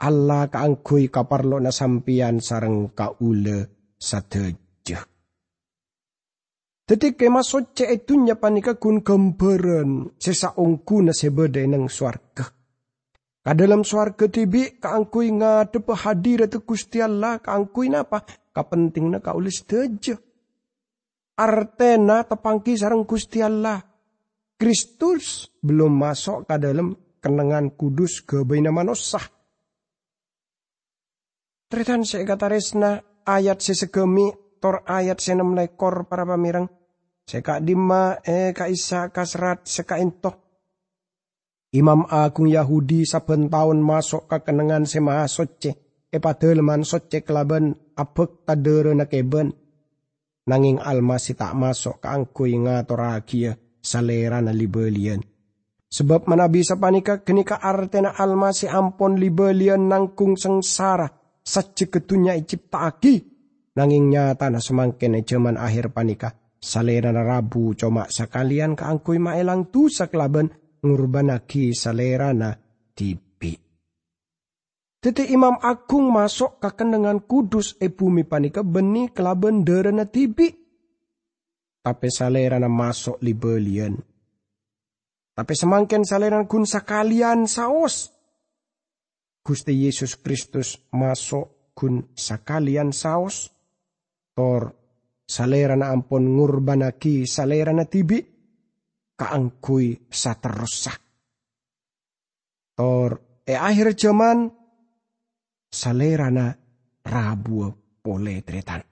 Allah 0.04 0.52
kaangkui 0.52 1.08
kaparlo 1.08 1.56
na 1.56 1.72
sampian 1.72 2.36
sarang 2.44 2.92
ka 2.92 3.16
ule 3.16 3.72
Tadi 6.84 7.16
kema 7.16 7.40
soce 7.40 7.88
itunya 7.88 8.36
panika 8.36 8.76
kun 8.76 9.00
gambaran 9.00 10.20
sesaungku 10.20 11.00
na 11.00 11.16
sebeda 11.16 11.64
nang 11.64 11.88
swarga. 11.88 12.44
Kadalam 13.40 13.88
swarga 13.88 14.28
tibi 14.28 14.76
kaangkui 14.76 15.32
ngadep 15.32 15.88
itu 15.88 16.58
Gusti 16.60 17.00
Allah 17.00 17.40
kaangkui 17.40 17.88
napa 17.88 18.20
kapenting 18.52 19.16
na 19.16 19.24
kaulis 19.24 19.64
teja. 19.64 20.20
Artena 21.40 22.28
tepangki 22.28 22.76
sarang 22.76 23.08
Gusti 23.08 23.40
Allah. 23.40 23.80
Kristus 24.60 25.56
belum 25.64 25.92
masuk 25.92 26.44
ke 26.44 26.56
dalam 26.60 26.92
kenangan 27.24 27.72
kudus 27.72 28.20
ke 28.28 28.44
baina 28.44 28.68
manosah. 28.68 29.24
Tretan 31.72 32.04
saya 32.04 32.28
kata 32.28 32.46
resna 32.52 33.00
ayat 33.24 33.64
sesegemi 33.64 34.43
tor 34.64 34.80
ayat 34.88 35.20
senem 35.20 35.52
lekor 35.52 36.08
para 36.08 36.24
pamirang. 36.24 36.64
Seka 37.28 37.60
dima 37.60 38.16
e 38.24 38.56
ka 38.56 38.64
isa 38.64 39.12
kasrat 39.12 39.68
seka 39.68 40.00
intok. 40.00 40.40
Imam 41.76 42.08
Agung 42.08 42.48
Yahudi 42.48 43.04
saben 43.04 43.52
tahun 43.52 43.84
masuk 43.84 44.24
ke 44.24 44.40
kenangan 44.40 44.88
sema 44.88 45.28
soce. 45.28 46.00
E 46.08 46.16
padeleman 46.16 46.80
soce 46.80 47.20
kelaban 47.20 47.76
abek 47.92 48.48
tadere 48.48 48.96
na 48.96 49.04
keben. 49.04 49.52
Nanging 50.48 50.80
almasi 50.80 51.36
tak 51.36 51.52
masuk 51.52 52.00
ke 52.00 52.08
angkui 52.08 52.56
ngatorakia 52.56 53.60
salera 53.84 54.40
na 54.40 54.56
libelian. 54.56 55.20
Sebab 55.92 56.24
mana 56.24 56.48
bisa 56.48 56.80
panika 56.80 57.20
kenika 57.20 57.60
artena 57.60 58.16
almasi 58.16 58.64
ampon 58.64 59.20
libelian 59.20 59.92
nangkung 59.92 60.40
sengsara 60.40 61.10
saja 61.44 61.84
ketunya 61.84 62.38
aki. 62.40 63.33
Nanging 63.74 64.14
nyata 64.14 64.50
na 64.50 64.62
semangkin 64.62 65.18
jaman 65.26 65.58
akhir 65.58 65.90
panika. 65.90 66.34
Salera 66.64 67.12
na 67.12 67.20
rabu 67.20 67.76
cuma 67.76 68.08
sekalian 68.08 68.72
keangkui 68.72 69.20
maelang 69.20 69.68
tu 69.68 69.92
saklaban 69.92 70.48
ngurbanaki 70.80 71.76
salera 71.76 72.32
na 72.32 72.56
tibi. 72.96 73.52
Tete 75.04 75.28
Imam 75.28 75.60
Agung 75.60 76.08
masuk 76.08 76.56
ke 76.56 76.72
kendengan 76.72 77.20
kudus 77.28 77.76
e 77.76 77.92
bumi 77.92 78.24
panika 78.24 78.64
beni 78.64 79.12
kelaban 79.12 79.60
derena 79.60 80.08
tibi. 80.08 80.48
Tapi 81.84 82.08
salera 82.08 82.56
na 82.56 82.72
masuk 82.72 83.20
libelian. 83.20 84.00
Tapi 85.34 85.52
semangken 85.52 86.06
saleran 86.06 86.46
kun 86.46 86.64
sakalian 86.64 87.50
saos. 87.50 88.14
Gusti 89.44 89.84
Yesus 89.84 90.16
Kristus 90.16 90.80
masuk 90.94 91.74
kun 91.76 92.08
sakalian 92.16 92.94
saos. 92.94 93.53
Tor 94.34 94.74
salera 95.22 95.78
na 95.78 95.94
ampon 95.94 96.26
ngurbanaki 96.34 97.24
salera 97.24 97.72
na 97.72 97.86
tibi. 97.86 98.18
Kaangkuy 99.14 100.10
sa 100.10 100.34
terusak. 100.34 100.98
Tor 102.74 103.42
e 103.46 103.54
akhir 103.54 103.94
zaman 103.94 104.50
salera 105.70 106.34
na 106.34 106.50
rabu 107.06 107.70
pole 108.02 108.42
tretan. 108.42 108.82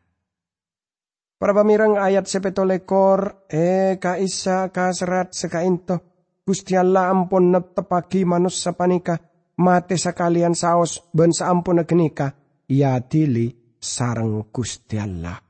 Para 1.43 1.53
pamirang 1.59 1.99
ayat 1.99 2.31
sepetolekor 2.31 3.51
e 3.51 3.99
kaisa 3.99 4.71
kaserat 4.71 5.35
sekainto 5.35 6.13
Gusti 6.43 6.75
Allah 6.75 7.11
ampun 7.11 7.55
netepagi 7.55 8.27
manus 8.27 8.63
sapanika 8.63 9.19
mate 9.63 9.95
sakalian 9.95 10.59
saos 10.59 11.07
ben 11.15 11.31
saampun 11.31 11.87
genika 11.87 12.35
ya 12.67 12.99
dili 12.99 13.62
sareng 13.83 14.47
Gusti 14.55 14.95
Allah. 14.95 15.43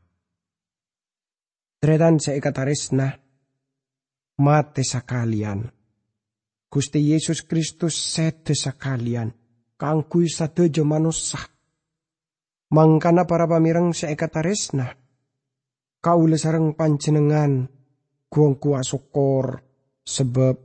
Tretan 1.76 2.16
seikatarisna 2.16 3.12
mate 4.40 4.82
sakalian. 4.82 5.68
Gusti 6.72 7.12
Yesus 7.12 7.44
Kristus 7.44 7.92
sede 7.92 8.56
sakalian 8.56 9.28
kangkui 9.76 10.32
sadeja 10.32 10.80
manusa. 10.88 11.38
Mangkana 12.72 13.28
para 13.28 13.44
pamirang 13.44 13.92
seikatarisna 13.92 14.88
kaula 16.00 16.40
sareng 16.40 16.72
panjenengan 16.72 17.68
guang 18.32 18.56
kuasukor 18.56 19.60
sebab 20.00 20.56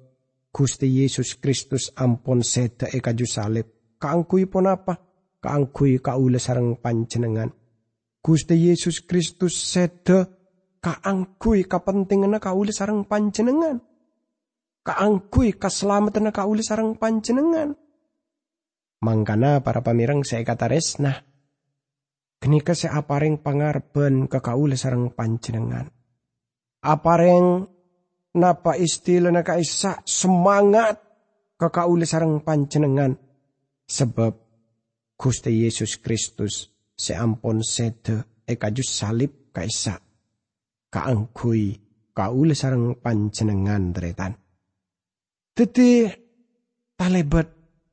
Gusti 0.53 1.03
Yesus 1.03 1.35
Kristus 1.37 1.91
ampun 1.93 2.39
seda 2.41 2.87
e 2.87 3.03
kaju 3.03 3.27
salib. 3.27 3.67
Kaangkui 3.97 4.45
pun 4.45 4.69
apa? 4.69 4.95
Kaangkui 5.37 5.99
kaula 5.99 6.39
sareng 6.39 6.79
panjenengan. 6.79 7.56
Gusti 8.27 8.67
Yesus 8.67 9.07
Kristus 9.07 9.55
seda 9.55 10.27
kaangkui 10.83 11.63
kapentingan 11.63 12.35
kaula 12.43 12.75
sareng 12.75 13.07
panjenengan. 13.07 13.79
Kaangkui 14.83 15.55
kaselamatan 15.55 16.35
kaula 16.35 16.59
sareng 16.59 16.99
panjenengan. 16.99 17.79
Mangkana 18.99 19.63
para 19.63 19.79
pamirang 19.79 20.27
saya 20.27 20.43
kata 20.43 20.67
resnah 20.67 21.23
Kenika 22.37 22.77
saya 22.77 23.01
apareng 23.01 23.41
pangarben 23.41 24.29
kakaula 24.29 24.77
sarang 24.77 25.09
panjenengan. 25.09 25.89
Apareng 26.85 27.65
napa 28.37 28.77
istilah 28.77 29.33
na 29.33 29.41
kaisa 29.41 30.05
semangat 30.05 31.01
kakaula 31.57 32.05
sarang 32.05 32.45
panjenengan. 32.45 33.17
Sebab 33.89 34.37
Gusti 35.17 35.65
Yesus 35.65 35.97
Kristus 35.97 36.76
seampun 36.97 37.61
sede 37.61 38.43
ekajus 38.49 38.89
salib 38.89 39.53
kaisa. 39.53 40.01
Kaangkui 40.89 41.77
kaula 42.17 42.57
sarang 42.57 42.97
panjenengan 42.97 43.93
dretan. 43.93 44.33
Teti 45.53 46.09
talebet 46.97 47.47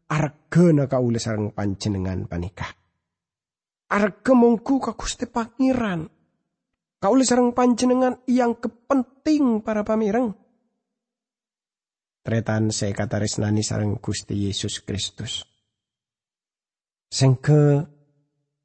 argana 0.09 0.89
kaula 0.89 1.21
sarang 1.21 1.53
panjenengan 1.53 2.25
panikah 2.25 2.85
arga 3.95 4.33
mongku 4.35 4.83
ka 4.83 4.93
Gusti 4.99 5.31
Pangeran. 5.31 6.11
Kauli 6.99 7.23
sarang 7.23 7.53
panjenengan 7.55 8.25
yang 8.27 8.59
kepenting 8.59 9.61
para 9.61 9.87
pamireng. 9.87 10.33
Tretan 12.25 12.73
saya 12.73 12.97
kata 12.97 13.21
resnani 13.21 13.61
sarang 13.61 14.01
Gusti 14.01 14.49
Yesus 14.49 14.81
Kristus. 14.81 15.45
Sengke 17.13 17.85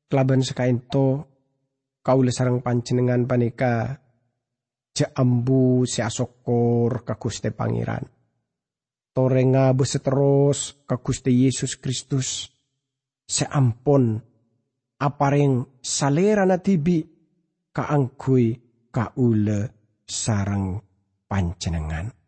kelaban 0.09 0.41
sekainto 0.41 1.29
kauli 2.01 2.33
sarang 2.33 2.65
panjenengan 2.65 3.29
panika 3.29 4.01
jambu 4.97 5.85
si 5.85 6.01
asokor 6.01 7.05
ka 7.05 7.15
Gusti 7.15 7.53
Pangeran. 7.53 8.03
Torenga 9.13 9.71
beseterus 9.77 10.83
ka 10.83 10.97
Gusti 10.99 11.45
Yesus 11.45 11.77
Kristus. 11.77 12.49
Seampun 13.29 14.17
apareng 14.97 15.79
salera 15.85 16.49
na 16.49 16.57
tibi 16.57 17.05
kaangkuy 17.69 18.57
kaula 18.89 19.69
sarang 20.01 20.81
pancenengan. 21.29 22.18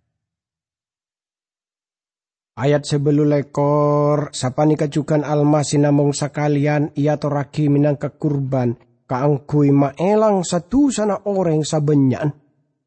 Ayat 2.61 2.85
sebelum 2.85 3.25
lekor, 3.25 4.29
sapani 4.29 4.77
kajukan 4.77 5.25
alma 5.25 5.65
sinamong 5.65 6.13
sakalian 6.13 6.93
ia 6.93 7.17
toraki 7.17 7.73
minang 7.73 7.97
kekurban, 7.97 8.77
kaangkuy 9.09 9.73
maelang 9.73 10.45
satu 10.45 10.93
sana 10.93 11.25
orang 11.25 11.65
sabenyan. 11.65 12.29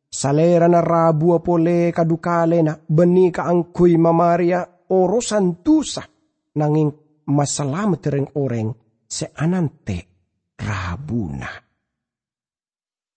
Salera 0.06 0.70
na 0.70 0.78
rabu 0.78 1.34
apole 1.34 1.90
kadukale 1.90 2.62
na 2.62 2.78
beni 2.78 3.34
kaangkuy 3.34 3.98
mamaria 3.98 4.62
orosan 4.94 5.58
tusa, 5.66 6.06
nanging 6.54 6.94
masalamat 7.26 7.98
tereng 7.98 8.30
orang 8.38 8.70
seanante 9.10 9.98
rabuna. 10.54 11.50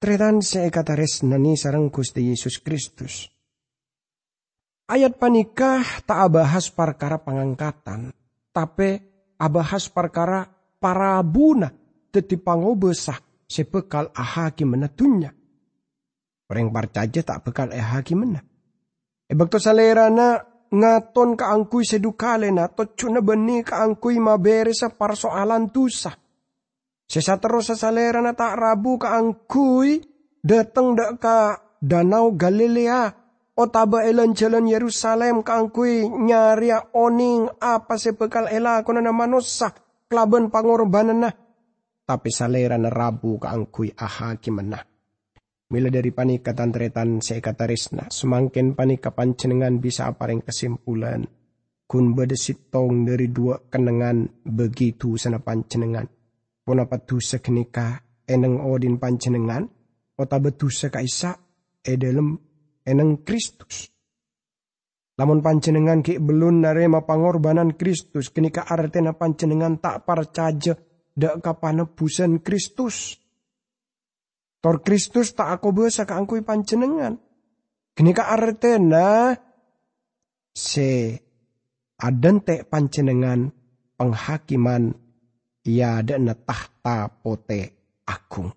Tretan 0.01 0.41
se 0.41 0.65
ekatares 0.65 1.21
nani 1.21 1.53
sarang 1.53 1.93
Gusti 1.93 2.33
Yesus 2.33 2.65
Kristus. 2.65 3.36
Ayat 4.87 5.19
panikah 5.19 5.83
tak 6.07 6.31
abahas 6.31 6.71
perkara 6.71 7.19
pengangkatan, 7.19 8.15
tapi 8.55 8.95
abahas 9.35 9.91
perkara 9.91 10.47
parabuna 10.79 11.67
teti 12.07 12.39
pangobesah 12.39 13.19
sepekal 13.43 14.07
ahaki 14.15 14.63
menatunya. 14.63 15.35
Orang 16.47 16.71
percaya 16.71 17.19
tak 17.19 17.43
bekal 17.43 17.75
ahaki 17.75 18.15
mena. 18.15 18.39
Ebak 19.27 19.51
to 19.51 19.59
salerana 19.59 20.39
ngaton 20.71 21.35
kaangkuy 21.35 21.83
sedukale 21.83 22.47
na 22.55 22.71
to 22.71 22.95
cuna 22.95 23.19
beni 23.19 23.67
kaangkuy 23.67 24.15
mabere 24.23 24.71
sa 24.71 24.87
persoalan 24.87 25.67
tusa. 25.67 26.15
Sesa 27.07 27.39
terus 27.39 27.71
salera 27.75 28.23
na 28.23 28.35
tak 28.35 28.55
rabu 28.55 28.95
kaangkuy 28.95 29.99
datang 30.39 30.95
dak 30.95 31.19
ka 31.19 31.37
danau 31.83 32.35
Galilea 32.35 33.26
o 33.57 33.63
taba 33.73 34.05
elan 34.05 34.37
jalan 34.37 34.69
Yerusalem 34.69 35.41
kaangkuy 35.41 36.05
nyaria 36.05 36.93
oning 36.93 37.49
apa 37.57 37.97
sebekal 37.97 38.45
ela 38.53 38.85
kuna 38.85 39.01
na 39.01 39.09
manusa 39.09 39.73
pangorbanan 40.07 41.19
na. 41.25 41.31
Tapi 42.07 42.29
salera 42.31 42.77
rabu 42.77 43.35
kaangkuy 43.41 43.91
aha 43.97 44.39
kimanah 44.39 44.85
Mila 45.67 45.91
dari 45.91 46.15
panikatan 46.15 46.71
tretan 46.71 47.19
seikatarisna, 47.19 48.07
semakin 48.07 48.71
panika 48.71 49.11
pancenengan 49.11 49.83
bisa 49.83 50.07
apareng 50.07 50.39
kesimpulan. 50.39 51.27
Kun 51.83 52.15
bedesitong 52.15 53.03
dari 53.03 53.27
dua 53.27 53.67
kenengan 53.67 54.47
begitu 54.47 55.19
sana 55.19 55.43
pancenengan. 55.43 56.07
Puna 56.63 56.87
patusa 56.87 57.43
kenika 57.43 57.99
eneng 58.23 58.63
odin 58.63 58.95
pancenengan, 58.95 59.67
ota 60.15 60.39
betusa 60.39 60.87
kaisa 60.87 61.35
edelem 61.83 62.46
eneng 62.87 63.27
Kristus. 63.27 63.91
Lamun 65.19 65.43
pancenengan 65.43 65.99
ki 65.99 66.23
belum 66.23 66.63
narema 66.63 67.03
pangorbanan 67.03 67.75
Kristus, 67.75 68.31
kenika 68.31 68.63
artena 68.63 69.11
pancenengan 69.17 69.81
tak 69.83 70.07
parcaja 70.07 70.77
dak 71.17 71.41
kapanebusan 71.41 72.39
Kristus 72.39 73.17
Tor 74.57 74.81
Kristus 74.81 75.37
tak 75.37 75.47
aku 75.47 75.69
besa 75.71 76.03
angkui 76.03 76.41
panjenengan. 76.41 77.15
Kenika 77.93 78.29
artena 78.29 79.31
se 80.51 81.15
adente 82.01 82.65
panjenengan 82.65 83.47
penghakiman 83.95 84.93
ia 85.63 86.01
ada 86.01 86.17
tahta 86.33 87.09
pote 87.21 87.61
agung. 88.05 88.49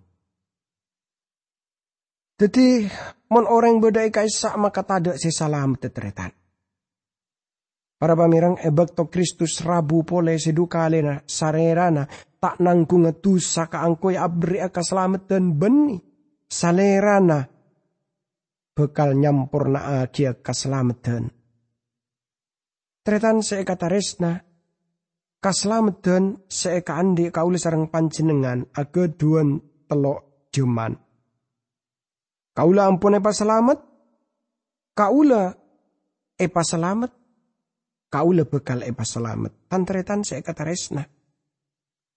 Jadi 2.41 2.89
mon 3.29 3.45
orang 3.45 3.85
bedai 3.85 4.09
kaisa 4.09 4.57
maka 4.57 4.81
tada 4.81 5.13
se 5.21 5.29
salam 5.29 5.77
tetretan. 5.77 6.33
Para 8.01 8.17
pamirang 8.17 8.57
ebek 8.57 8.97
to 8.97 9.13
Kristus 9.13 9.61
rabu 9.61 10.09
pole 10.09 10.41
sedukalena 10.41 11.21
sarerana 11.29 12.09
tak 12.41 12.57
nanggung 12.65 13.05
ngetusa 13.05 13.69
kaangkoy 13.69 14.17
abri 14.17 14.57
aka 14.57 14.81
dan 15.29 15.53
beni. 15.53 16.01
Salerana 16.49 17.45
bekal 18.73 19.21
nyampurna 19.21 20.01
agia 20.01 20.41
keselamatan. 20.41 21.29
Tretan 23.05 23.45
seeka 23.45 23.77
taresna, 23.77 24.41
keselamatan 25.45 26.49
seeka 26.49 26.97
andi 26.97 27.29
kauli 27.29 27.61
sarang 27.61 27.93
panjenengan 27.93 28.65
aga 28.73 29.13
duan 29.13 29.61
telok 29.87 30.49
juman. 30.51 31.10
Kaula 32.61 32.93
ampun 32.93 33.17
apa 33.17 33.33
selamat? 33.33 33.81
Kaula 34.93 35.49
epa 36.37 36.61
selamat, 36.61 37.09
kaula 38.13 38.45
bekal 38.45 38.85
epa 38.85 39.01
selamat. 39.01 39.65
Tantretan 39.65 40.21
saya 40.29 40.45
kata 40.45 40.69
resna. 40.69 41.01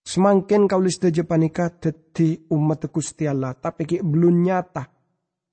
Semakin 0.03 0.67
kau 0.67 0.83
lista 0.83 1.07
panika 1.23 1.71
teti 1.71 2.43
umat 2.51 2.91
Gusti 2.91 3.23
Allah, 3.23 3.55
tapi 3.55 3.87
ki 3.87 4.03
belum 4.03 4.43
nyata. 4.43 4.83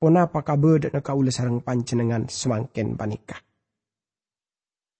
Kenapa 0.02 0.42
kabe 0.42 0.82
dan 0.82 0.98
kau 0.98 1.22
sarang 1.30 1.62
pancenengan 1.62 2.26
semakin 2.26 2.98
panika. 2.98 3.38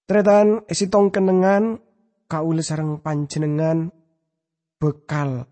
Tretan 0.07 0.71
esitong 0.71 1.11
kenengan 1.11 1.83
kau 2.31 2.55
sarang 2.63 3.03
pancenengan 3.03 3.91
bekal 4.79 5.51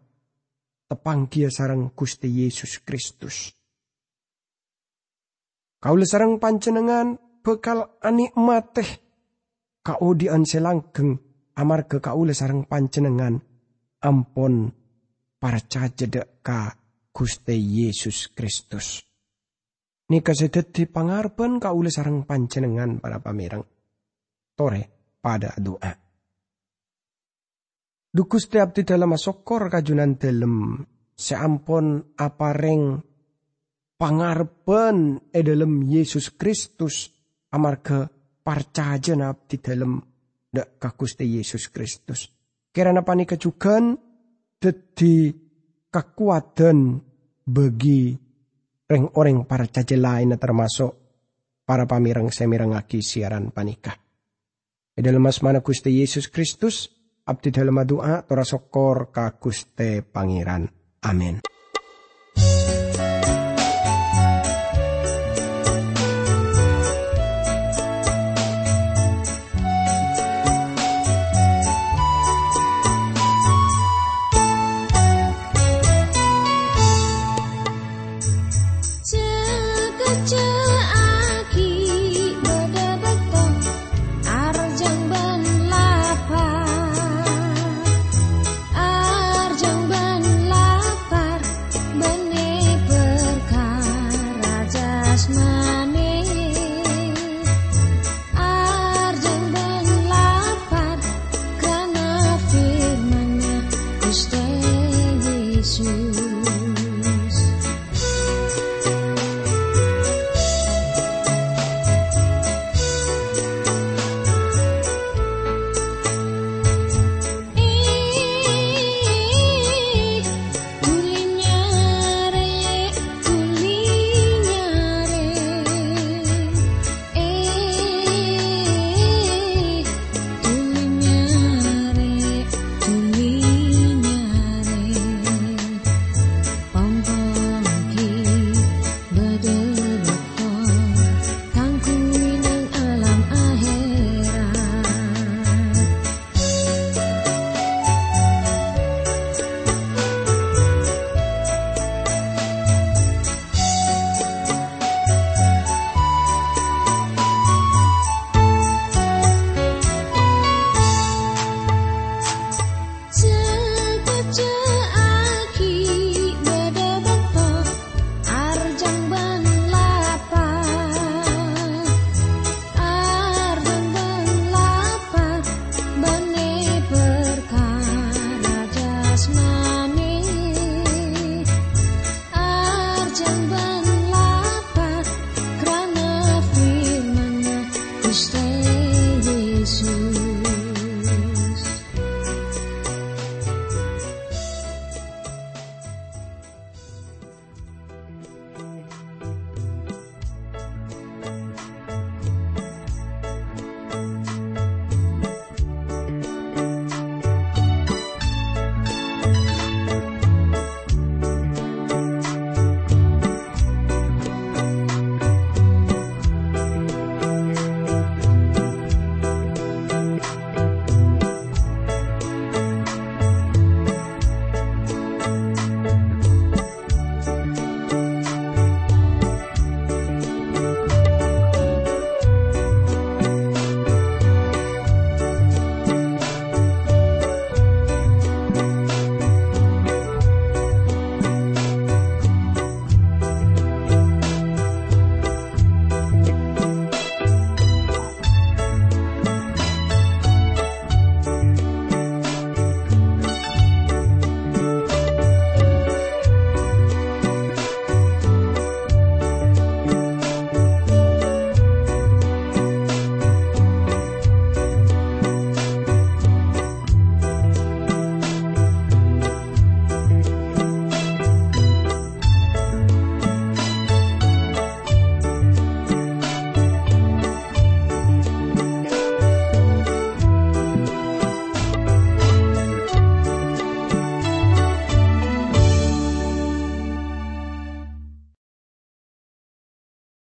tepang 0.87 1.27
kia 1.27 1.51
sarang 1.51 1.90
Gusti 1.90 2.31
Yesus 2.31 2.87
Kristus. 2.87 3.58
Kau 5.79 5.95
sarang 6.03 6.43
pancenengan 6.43 7.23
bekal 7.43 7.99
anikmateh 8.03 8.99
kau 9.87 10.11
dianselanggeng 10.12 11.17
amar 11.55 11.87
ke 11.87 12.03
kau 12.03 12.27
sarang 12.35 12.67
pancenengan 12.67 13.38
ampun 14.03 14.75
para 15.38 15.62
jedek 15.62 16.43
ka 16.43 16.75
Guste 17.14 17.51
Yesus 17.51 18.31
Kristus. 18.31 19.03
Nika 20.09 20.33
sedeti 20.33 20.87
pangarpen 20.87 21.59
kaula 21.59 21.91
sarang 21.91 22.23
pancenengan 22.23 23.03
para 23.03 23.19
pamirang. 23.19 23.67
Tore 24.55 24.83
pada 25.19 25.51
doa. 25.59 25.93
Dukus 28.09 28.47
tiap 28.47 28.73
di 28.73 28.87
dalam 28.87 29.19
sokor 29.19 29.67
kajunan 29.67 30.14
dalam 30.14 30.79
seampun 31.12 32.14
apareng 32.17 33.03
pangarpen 33.99 35.29
e 35.35 35.43
dalam 35.43 35.83
Yesus 35.83 36.39
Kristus 36.39 37.11
amarga 37.51 38.07
parcajen 38.47 39.27
abdi 39.27 39.59
dalam 39.59 39.99
dak 40.49 40.79
ka 40.79 40.95
Guste 40.95 41.27
Yesus 41.27 41.69
Kristus. 41.69 42.31
Kirana 42.71 43.03
panika 43.03 43.35
juga 43.35 43.83
dadi 44.57 45.35
kekuatan 45.91 46.79
bagi 47.43 48.15
orang-orang 48.89 49.45
para 49.45 49.67
caje 49.67 49.99
lain 49.99 50.39
termasuk 50.39 50.93
para 51.67 51.85
pamirang 51.85 52.31
semirangaki 52.33 53.03
siaran 53.03 53.51
panikah. 53.51 53.99
Di 54.95 55.05
dalam 55.05 55.23
mana 55.23 55.61
Gusti 55.61 56.01
Yesus 56.01 56.31
Kristus, 56.33 56.89
abdi 57.29 57.53
dalam 57.53 57.83
doa 57.85 58.25
tora 58.25 58.43
sokor 58.43 59.13
ka 59.13 59.37
Pangeran. 59.39 60.65
Amin. 61.05 61.58